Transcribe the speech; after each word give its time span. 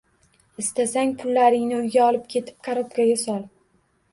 Istasang 0.61 1.11
pullaringni 1.19 1.77
uyga 1.81 2.07
olib 2.07 2.25
ketib 2.37 2.67
korobkanga 2.69 3.19
sol 3.27 3.45